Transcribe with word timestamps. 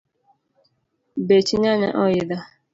Bech 1.27 1.49
nyanya 1.61 1.89
oidho 2.03 2.37